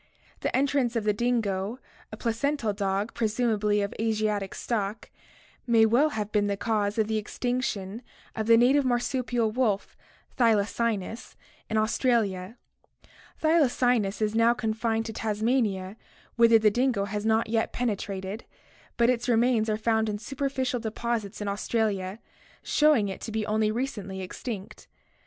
[0.39, 1.77] The en trance of the dingo,
[2.11, 5.11] a placental dog presumably of Asiatic stock,
[5.67, 8.01] may well have been the cause of the extinction
[8.35, 9.95] of the native mar supial "wolf,"
[10.35, 11.35] Thylacynus,
[11.69, 13.43] in Australia (see also page 108).
[13.43, 13.59] Thy
[14.09, 15.97] lacynus is now confined to Tasmania
[16.35, 18.45] whither the dingo has not yet penetrated,
[18.97, 22.17] but its remains are found in superficial deposits in Australia,
[22.63, 24.87] showing it to be only recently extinct.